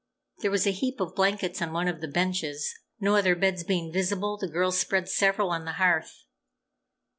[0.39, 2.73] There was a heap of blankets on one of the benches.
[2.99, 6.23] No other beds being visible, the girls spread several on the hearth.